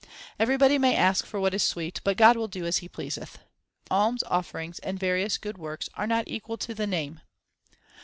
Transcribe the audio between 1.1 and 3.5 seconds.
for what is sweet, but God will do as He pleaseth.